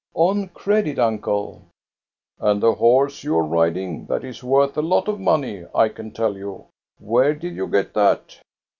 [0.31, 1.61] "On credit, uncle.""
[2.41, 6.09] And the horse you are riding, that is worth a lot of money, I can
[6.09, 6.65] tell you.
[6.99, 8.39] Where did you get that?"